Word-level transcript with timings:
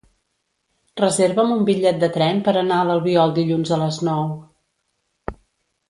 Reserva'm 1.01 1.53
un 1.57 1.61
bitllet 1.67 1.99
de 2.05 2.09
tren 2.17 2.41
per 2.49 2.55
anar 2.63 2.79
a 2.81 2.87
l'Albiol 2.91 3.37
dilluns 3.39 3.75
a 3.75 3.81
les 3.85 4.01
nou. 4.11 4.27